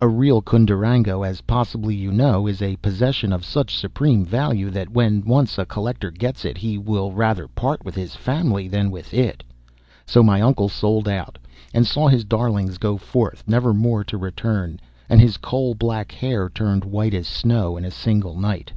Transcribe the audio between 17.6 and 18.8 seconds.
in a single night.